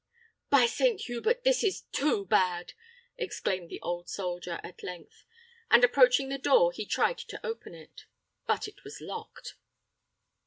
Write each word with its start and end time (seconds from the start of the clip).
"By 0.49 0.65
Saint 0.65 1.01
Hubert, 1.01 1.43
this 1.43 1.63
is 1.63 1.81
too 1.91 2.25
bad!" 2.25 2.73
exclaimed 3.19 3.69
the 3.69 3.79
old 3.81 4.09
soldier, 4.09 4.59
at 4.63 4.81
length; 4.81 5.27
and 5.69 5.83
approaching 5.83 6.29
the 6.29 6.39
door, 6.39 6.71
he 6.71 6.87
tried 6.87 7.19
to 7.19 7.45
open 7.45 7.75
it, 7.75 8.07
but 8.47 8.67
it 8.67 8.83
was 8.83 8.99
locked. 8.99 9.57